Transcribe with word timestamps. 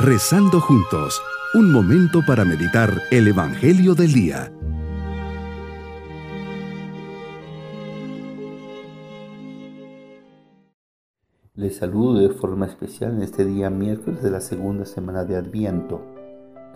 Rezando 0.00 0.60
juntos, 0.60 1.20
un 1.54 1.72
momento 1.72 2.20
para 2.24 2.44
meditar 2.44 2.88
el 3.10 3.26
Evangelio 3.26 3.96
del 3.96 4.12
Día. 4.12 4.52
Les 11.56 11.76
saludo 11.76 12.20
de 12.20 12.28
forma 12.28 12.66
especial 12.66 13.14
en 13.14 13.22
este 13.22 13.44
día 13.44 13.70
miércoles 13.70 14.22
de 14.22 14.30
la 14.30 14.40
segunda 14.40 14.84
semana 14.84 15.24
de 15.24 15.34
Adviento. 15.34 16.00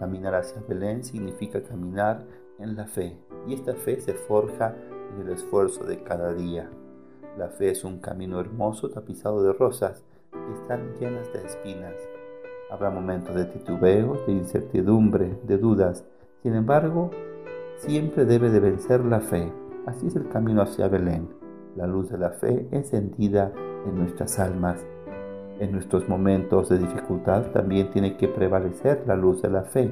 Caminar 0.01 0.35
hacia 0.35 0.61
Belén 0.69 1.05
significa 1.05 1.63
caminar 1.63 2.27
en 2.59 2.75
la 2.75 2.89
fe, 2.89 3.17
y 3.47 3.55
esta 3.55 3.75
fe 3.75 4.01
se 4.01 4.15
forja 4.15 4.75
en 5.15 5.25
el 5.25 5.33
esfuerzo 5.33 5.85
de 5.85 6.03
cada 6.03 6.35
día. 6.35 6.69
La 7.39 7.51
fe 7.51 7.71
es 7.71 7.85
un 7.85 8.01
camino 8.01 8.41
hermoso 8.41 8.91
tapizado 8.91 9.45
de 9.45 9.53
rosas 9.53 10.03
que 10.33 10.61
están 10.61 10.99
llenas 10.99 11.33
de 11.33 11.47
espinas 11.47 11.95
Habrá 12.73 12.89
momentos 12.89 13.35
de 13.35 13.45
titubeo, 13.45 14.17
de 14.27 14.33
incertidumbre, 14.33 15.39
de 15.43 15.59
dudas. 15.59 16.07
Sin 16.43 16.55
embargo, 16.55 17.11
siempre 17.77 18.25
debe 18.25 18.49
de 18.49 18.61
vencer 18.61 19.05
la 19.05 19.21
fe. 19.21 19.53
Así 19.85 20.07
es 20.07 20.17
el 20.17 20.27
camino 20.31 20.63
hacia 20.63 20.89
Belén, 20.89 21.29
la 21.77 21.87
luz 21.87 22.09
de 22.09 22.17
la 22.17 22.31
fe 22.31 22.67
encendida 22.71 23.53
en 23.87 23.99
nuestras 23.99 24.39
almas. 24.39 24.83
En 25.61 25.71
nuestros 25.71 26.09
momentos 26.09 26.71
de 26.71 26.79
dificultad 26.79 27.51
también 27.53 27.91
tiene 27.91 28.17
que 28.17 28.29
prevalecer 28.29 29.05
la 29.07 29.17
luz 29.17 29.43
de 29.43 29.51
la 29.51 29.65
fe. 29.65 29.91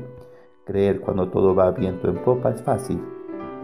Creer 0.64 1.02
cuando 1.02 1.28
todo 1.28 1.54
va 1.54 1.72
viento 1.72 2.08
en 2.08 2.16
popa 2.24 2.48
es 2.48 2.62
fácil. 2.62 2.98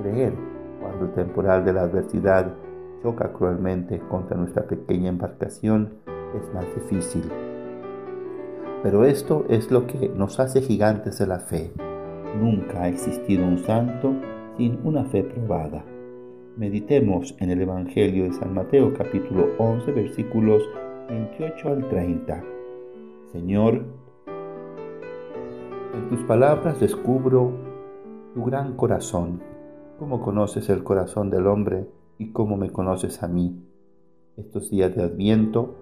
Creer 0.03 0.35
cuando 0.79 1.07
el 1.07 1.13
temporal 1.13 1.65
de 1.65 1.73
la 1.73 1.85
adversidad 1.85 2.53
choca 3.03 3.33
cruelmente 3.33 3.99
contra 4.11 4.37
nuestra 4.37 4.65
pequeña 4.65 5.09
embarcación 5.09 5.95
es 6.35 6.53
más 6.53 6.67
difícil. 6.75 7.56
Pero 8.83 9.05
esto 9.05 9.45
es 9.49 9.71
lo 9.71 9.87
que 9.87 10.09
nos 10.11 10.39
hace 10.39 10.61
gigantes 10.61 11.19
de 11.19 11.27
la 11.27 11.41
fe. 11.41 11.73
Nunca 12.39 12.83
ha 12.83 12.89
existido 12.89 13.45
un 13.45 13.59
santo 13.59 14.15
sin 14.57 14.79
una 14.85 15.05
fe 15.05 15.23
probada. 15.23 15.85
Meditemos 16.57 17.35
en 17.39 17.51
el 17.51 17.63
Evangelio 17.63 18.25
de 18.25 18.33
San 18.33 18.55
Mateo 18.55 18.93
capítulo 18.95 19.49
11 19.59 19.93
versículos 19.93 20.63
28 21.09 21.69
al 21.69 21.89
30. 21.89 22.45
Señor, 23.33 23.85
en 25.95 26.09
tus 26.11 26.23
palabras 26.25 26.79
descubro 26.79 27.53
tu 28.35 28.45
gran 28.45 28.77
corazón, 28.77 29.41
cómo 29.99 30.21
conoces 30.21 30.69
el 30.69 30.85
corazón 30.85 31.31
del 31.31 31.47
hombre 31.47 31.89
y 32.19 32.33
cómo 32.33 32.57
me 32.57 32.71
conoces 32.71 33.23
a 33.23 33.29
mí. 33.29 33.63
Estos 34.37 34.71
días 34.71 34.95
de 34.95 35.05
Adviento 35.05 35.77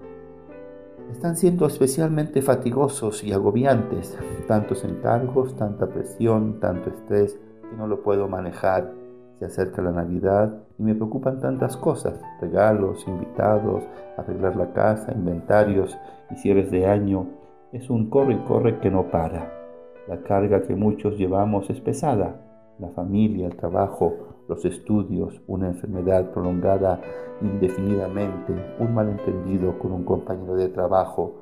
están 1.11 1.37
siendo 1.37 1.67
especialmente 1.67 2.43
fatigosos 2.43 3.25
y 3.25 3.33
agobiantes, 3.33 4.17
tantos 4.47 4.85
encargos, 4.85 5.57
tanta 5.57 5.87
presión, 5.89 6.61
tanto 6.61 6.91
estrés 6.91 7.39
que 7.71 7.77
no 7.77 7.87
lo 7.87 8.03
puedo 8.03 8.29
manejar. 8.29 8.93
Se 9.39 9.47
acerca 9.47 9.83
la 9.83 9.93
Navidad 9.93 10.63
y 10.79 10.83
me 10.83 10.95
preocupan 10.95 11.41
tantas 11.41 11.77
cosas, 11.77 12.21
regalos, 12.41 13.07
invitados, 13.07 13.85
arreglar 14.17 14.57
la 14.57 14.73
casa, 14.73 15.13
inventarios 15.13 15.97
y 16.31 16.37
cierres 16.37 16.71
de 16.71 16.87
año. 16.87 17.27
Es 17.73 17.91
un 17.91 18.09
corre 18.11 18.35
y 18.35 18.39
corre 18.45 18.79
que 18.81 18.91
no 18.91 19.11
para. 19.11 19.53
La 20.09 20.23
carga 20.23 20.63
que 20.63 20.75
muchos 20.75 21.19
llevamos 21.19 21.71
es 21.71 21.81
pesada. 21.81 22.41
La 22.79 22.89
familia, 22.91 23.47
el 23.47 23.57
trabajo, 23.57 24.34
los 24.49 24.65
estudios, 24.65 25.41
una 25.47 25.69
enfermedad 25.69 26.31
prolongada 26.33 27.01
indefinidamente, 27.41 28.55
un 28.79 28.95
malentendido 28.95 29.79
con 29.79 29.93
un 29.93 30.05
compañero 30.05 30.55
de 30.55 30.69
trabajo, 30.69 31.35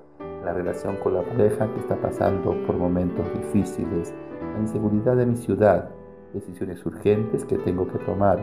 la 0.44 0.53
relación 0.53 0.97
con 0.97 1.14
la 1.14 1.22
pareja 1.22 1.72
que 1.72 1.81
está 1.81 2.00
pasando 2.00 2.55
por 2.67 2.77
momentos 2.77 3.27
difíciles, 3.34 4.14
la 4.55 4.61
inseguridad 4.61 5.17
de 5.17 5.27
mi 5.27 5.36
ciudad, 5.36 5.91
decisiones 6.32 6.84
urgentes 6.84 7.44
que 7.44 7.59
tengo 7.59 7.87
que 7.87 7.99
tomar. 8.00 8.41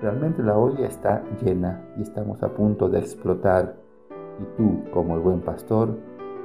Realmente 0.00 0.42
la 0.42 0.56
olla 0.56 0.86
está 0.86 1.22
llena 1.42 1.84
y 1.96 2.02
estamos 2.02 2.42
a 2.42 2.48
punto 2.48 2.88
de 2.88 2.98
explotar. 2.98 3.76
Y 4.40 4.56
tú, 4.56 4.82
como 4.92 5.16
el 5.16 5.20
buen 5.20 5.40
pastor, 5.40 5.96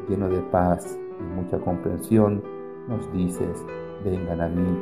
lleno 0.08 0.30
de 0.30 0.42
paz 0.52 0.98
y 1.20 1.24
mucha 1.24 1.58
comprensión, 1.58 2.44
nos 2.88 3.12
dices, 3.14 3.66
vengan 4.04 4.42
a 4.42 4.48
mí 4.48 4.80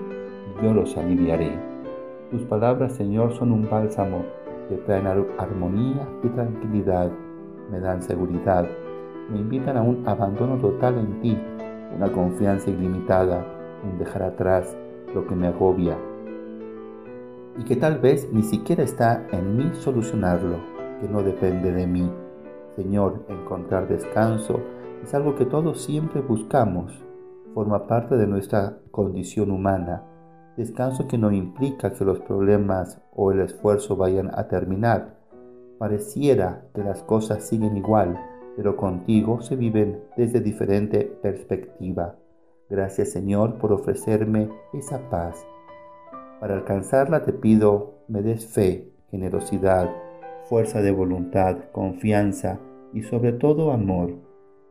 y 0.59 0.63
yo 0.63 0.73
los 0.73 0.95
aliviaré. 0.97 1.74
Tus 2.31 2.41
palabras, 2.43 2.93
Señor, 2.93 3.33
son 3.33 3.51
un 3.51 3.69
bálsamo 3.69 4.25
que 4.67 4.77
traen 4.77 5.05
armonía 5.05 6.09
y 6.23 6.27
tranquilidad, 6.29 7.11
me 7.71 7.79
dan 7.79 8.01
seguridad, 8.01 8.67
me 9.29 9.39
invitan 9.39 9.77
a 9.77 9.83
un 9.83 10.07
abandono 10.07 10.57
total 10.57 10.97
en 10.97 11.21
ti, 11.21 11.37
una 11.95 12.11
confianza 12.11 12.71
ilimitada, 12.71 13.45
un 13.83 13.99
dejar 13.99 14.23
atrás 14.23 14.75
lo 15.13 15.27
que 15.27 15.35
me 15.35 15.47
agobia 15.47 15.95
y 17.57 17.63
que 17.63 17.75
tal 17.75 17.99
vez 17.99 18.27
ni 18.33 18.41
siquiera 18.41 18.83
está 18.83 19.25
en 19.31 19.55
mí 19.55 19.69
solucionarlo, 19.73 20.57
que 20.99 21.07
no 21.07 21.21
depende 21.21 21.71
de 21.71 21.87
mí. 21.87 22.11
Señor, 22.75 23.23
encontrar 23.29 23.87
descanso 23.87 24.59
es 25.03 25.13
algo 25.13 25.35
que 25.35 25.45
todos 25.45 25.81
siempre 25.81 26.21
buscamos, 26.21 26.91
forma 27.53 27.87
parte 27.87 28.17
de 28.17 28.27
nuestra 28.27 28.79
condición 28.91 29.51
humana 29.51 30.03
Descanso 30.57 31.07
que 31.07 31.17
no 31.17 31.31
implica 31.31 31.91
que 31.91 32.05
los 32.05 32.19
problemas 32.21 33.01
o 33.13 33.31
el 33.31 33.41
esfuerzo 33.41 33.97
vayan 33.97 34.31
a 34.33 34.47
terminar. 34.47 35.17
Pareciera 35.77 36.65
que 36.73 36.81
las 36.81 37.03
cosas 37.03 37.43
siguen 37.43 37.75
igual, 37.75 38.17
pero 38.55 38.77
contigo 38.77 39.41
se 39.41 39.57
viven 39.57 40.01
desde 40.15 40.39
diferente 40.39 41.01
perspectiva. 41.21 42.15
Gracias 42.69 43.11
Señor 43.11 43.55
por 43.55 43.73
ofrecerme 43.73 44.49
esa 44.73 45.09
paz. 45.09 45.45
Para 46.39 46.55
alcanzarla 46.55 47.25
te 47.25 47.33
pido 47.33 47.95
me 48.07 48.21
des 48.21 48.45
fe, 48.45 48.91
generosidad, 49.11 49.89
fuerza 50.45 50.81
de 50.81 50.91
voluntad, 50.91 51.57
confianza 51.73 52.59
y 52.93 53.03
sobre 53.03 53.33
todo 53.33 53.71
amor 53.71 54.13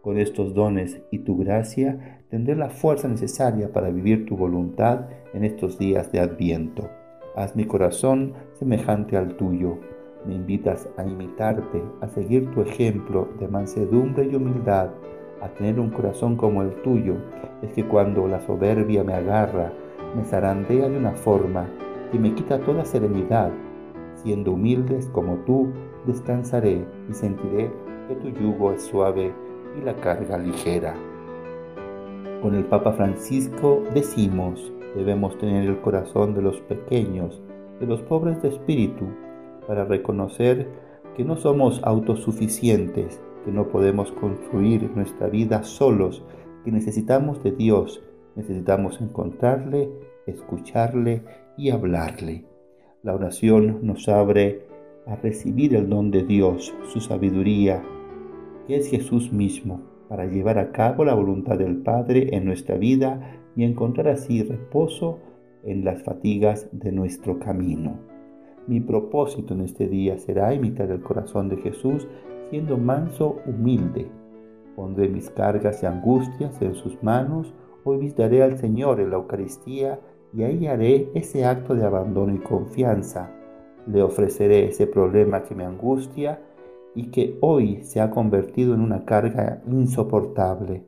con 0.04 0.18
estos 0.18 0.52
dones 0.52 1.00
y 1.10 1.20
tu 1.20 1.38
gracia 1.38 2.20
tendré 2.28 2.54
la 2.54 2.68
fuerza 2.68 3.08
necesaria 3.08 3.72
para 3.72 3.88
vivir 3.88 4.26
tu 4.26 4.36
voluntad 4.36 5.06
en 5.32 5.44
estos 5.44 5.78
días 5.78 6.12
de 6.12 6.20
adviento. 6.20 6.90
Haz 7.34 7.56
mi 7.56 7.64
corazón 7.64 8.34
semejante 8.52 9.16
al 9.16 9.34
tuyo. 9.36 9.78
Me 10.26 10.34
invitas 10.34 10.90
a 10.98 11.04
imitarte, 11.04 11.82
a 12.02 12.08
seguir 12.08 12.50
tu 12.50 12.60
ejemplo 12.60 13.28
de 13.40 13.48
mansedumbre 13.48 14.28
y 14.30 14.34
humildad, 14.34 14.90
a 15.40 15.48
tener 15.48 15.80
un 15.80 15.88
corazón 15.88 16.36
como 16.36 16.62
el 16.62 16.82
tuyo. 16.82 17.16
Es 17.62 17.72
que 17.72 17.86
cuando 17.86 18.28
la 18.28 18.42
soberbia 18.42 19.02
me 19.04 19.14
agarra, 19.14 19.72
me 20.14 20.24
zarandea 20.24 20.90
de 20.90 20.98
una 20.98 21.12
forma 21.12 21.66
que 22.12 22.18
me 22.18 22.34
quita 22.34 22.60
toda 22.60 22.84
serenidad. 22.84 23.50
Siendo 24.16 24.52
humildes 24.52 25.06
como 25.08 25.36
tú, 25.46 25.72
descansaré 26.06 26.84
y 27.08 27.14
sentiré 27.14 27.70
que 28.06 28.16
tu 28.16 28.28
yugo 28.28 28.72
es 28.72 28.82
suave 28.82 29.32
y 29.78 29.84
la 29.84 29.94
carga 29.96 30.38
ligera. 30.38 30.94
Con 32.42 32.54
el 32.54 32.64
Papa 32.64 32.92
Francisco 32.92 33.82
decimos, 33.94 34.72
debemos 34.94 35.38
tener 35.38 35.68
el 35.68 35.80
corazón 35.80 36.34
de 36.34 36.42
los 36.42 36.60
pequeños, 36.62 37.42
de 37.80 37.86
los 37.86 38.02
pobres 38.02 38.42
de 38.42 38.48
espíritu, 38.48 39.06
para 39.66 39.84
reconocer 39.84 40.68
que 41.16 41.24
no 41.24 41.36
somos 41.36 41.80
autosuficientes, 41.84 43.20
que 43.44 43.50
no 43.50 43.68
podemos 43.68 44.12
construir 44.12 44.90
nuestra 44.94 45.28
vida 45.28 45.62
solos, 45.62 46.22
que 46.64 46.72
necesitamos 46.72 47.42
de 47.42 47.52
Dios, 47.52 48.02
necesitamos 48.36 49.00
encontrarle, 49.00 49.90
escucharle 50.26 51.22
y 51.56 51.70
hablarle. 51.70 52.44
La 53.02 53.14
oración 53.14 53.80
nos 53.82 54.08
abre 54.08 54.66
a 55.06 55.16
recibir 55.16 55.74
el 55.74 55.88
don 55.88 56.10
de 56.10 56.24
Dios, 56.24 56.74
su 56.92 57.00
sabiduría, 57.00 57.82
que 58.66 58.76
es 58.76 58.88
Jesús 58.88 59.32
mismo, 59.32 59.80
para 60.08 60.26
llevar 60.26 60.58
a 60.58 60.72
cabo 60.72 61.04
la 61.04 61.14
voluntad 61.14 61.58
del 61.58 61.78
Padre 61.78 62.36
en 62.36 62.44
nuestra 62.44 62.76
vida 62.76 63.40
y 63.56 63.64
encontrar 63.64 64.08
así 64.08 64.42
reposo 64.42 65.18
en 65.64 65.84
las 65.84 66.02
fatigas 66.02 66.68
de 66.72 66.92
nuestro 66.92 67.38
camino. 67.38 67.98
Mi 68.66 68.80
propósito 68.80 69.54
en 69.54 69.62
este 69.62 69.88
día 69.88 70.18
será 70.18 70.54
imitar 70.54 70.90
el 70.90 71.00
corazón 71.00 71.48
de 71.48 71.56
Jesús 71.58 72.06
siendo 72.50 72.78
manso, 72.78 73.38
humilde. 73.46 74.06
Pondré 74.76 75.08
mis 75.08 75.30
cargas 75.30 75.82
y 75.82 75.86
angustias 75.86 76.60
en 76.62 76.74
sus 76.74 77.02
manos, 77.02 77.52
hoy 77.84 77.98
visitaré 77.98 78.42
al 78.42 78.58
Señor 78.58 79.00
en 79.00 79.10
la 79.10 79.16
Eucaristía 79.16 80.00
y 80.32 80.42
ahí 80.42 80.66
haré 80.66 81.10
ese 81.14 81.44
acto 81.44 81.74
de 81.74 81.84
abandono 81.84 82.34
y 82.34 82.38
confianza. 82.38 83.30
Le 83.86 84.02
ofreceré 84.02 84.68
ese 84.68 84.86
problema 84.86 85.42
que 85.42 85.54
me 85.54 85.64
angustia 85.64 86.40
y 86.94 87.10
que 87.10 87.36
hoy 87.40 87.82
se 87.82 88.00
ha 88.00 88.10
convertido 88.10 88.74
en 88.74 88.80
una 88.80 89.04
carga 89.04 89.62
insoportable. 89.66 90.84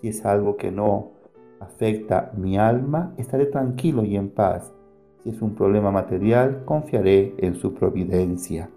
Si 0.00 0.08
es 0.08 0.24
algo 0.24 0.56
que 0.56 0.70
no 0.70 1.12
afecta 1.60 2.32
mi 2.36 2.58
alma, 2.58 3.14
estaré 3.16 3.46
tranquilo 3.46 4.04
y 4.04 4.16
en 4.16 4.30
paz. 4.30 4.72
Si 5.22 5.30
es 5.30 5.40
un 5.40 5.54
problema 5.54 5.90
material, 5.90 6.64
confiaré 6.64 7.34
en 7.38 7.54
su 7.54 7.74
providencia. 7.74 8.70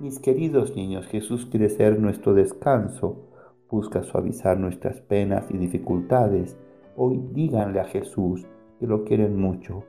Mis 0.00 0.18
queridos 0.18 0.74
niños, 0.74 1.06
Jesús 1.06 1.46
quiere 1.46 1.68
ser 1.68 2.00
nuestro 2.00 2.34
descanso, 2.34 3.28
busca 3.70 4.02
suavizar 4.02 4.58
nuestras 4.58 5.00
penas 5.00 5.46
y 5.50 5.58
dificultades, 5.58 6.56
hoy 6.96 7.20
díganle 7.32 7.80
a 7.80 7.84
Jesús 7.84 8.46
que 8.80 8.86
lo 8.86 9.04
quieren 9.04 9.38
mucho 9.38 9.84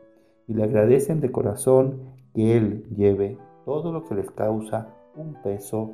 y 0.47 0.53
le 0.53 0.63
agradecen 0.63 1.19
de 1.19 1.31
corazón 1.31 2.13
que 2.33 2.55
Él 2.57 2.85
lleve 2.95 3.37
todo 3.65 3.91
lo 3.91 4.05
que 4.05 4.15
les 4.15 4.29
causa 4.31 4.89
un 5.15 5.41
peso 5.41 5.93